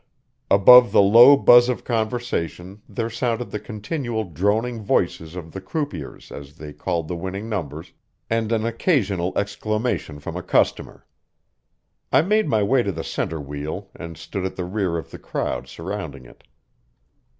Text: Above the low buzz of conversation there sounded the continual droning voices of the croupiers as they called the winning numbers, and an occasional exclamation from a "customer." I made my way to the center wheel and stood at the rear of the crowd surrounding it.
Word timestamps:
Above 0.49 0.91
the 0.91 0.99
low 0.99 1.37
buzz 1.37 1.69
of 1.69 1.83
conversation 1.83 2.81
there 2.89 3.07
sounded 3.07 3.51
the 3.51 3.59
continual 3.59 4.23
droning 4.23 4.81
voices 4.81 5.35
of 5.35 5.51
the 5.51 5.61
croupiers 5.61 6.31
as 6.31 6.55
they 6.55 6.73
called 6.73 7.07
the 7.07 7.15
winning 7.15 7.47
numbers, 7.47 7.93
and 8.27 8.51
an 8.51 8.65
occasional 8.65 9.31
exclamation 9.37 10.17
from 10.17 10.35
a 10.35 10.41
"customer." 10.41 11.05
I 12.11 12.23
made 12.23 12.47
my 12.49 12.63
way 12.63 12.81
to 12.81 12.91
the 12.91 13.03
center 13.03 13.39
wheel 13.39 13.91
and 13.95 14.17
stood 14.17 14.43
at 14.43 14.55
the 14.55 14.65
rear 14.65 14.97
of 14.97 15.11
the 15.11 15.19
crowd 15.19 15.67
surrounding 15.67 16.25
it. 16.25 16.45